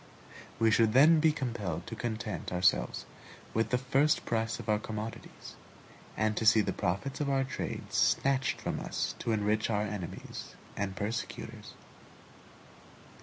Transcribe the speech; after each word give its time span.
We 0.57 0.71
should 0.71 0.93
then 0.93 1.19
be 1.19 1.31
compelled 1.31 1.85
to 1.85 1.95
content 1.95 2.51
ourselves 2.51 3.05
with 3.53 3.69
the 3.69 3.77
first 3.77 4.25
price 4.25 4.57
of 4.59 4.67
our 4.67 4.79
commodities, 4.79 5.53
and 6.17 6.35
to 6.37 6.43
see 6.47 6.61
the 6.61 6.73
profits 6.73 7.21
of 7.21 7.29
our 7.29 7.43
trade 7.43 7.93
snatched 7.93 8.59
from 8.59 8.79
us 8.79 9.13
to 9.19 9.31
enrich 9.31 9.69
our 9.69 9.83
enemies 9.83 10.55
and 10.75 10.95
persecutors. 10.95 11.75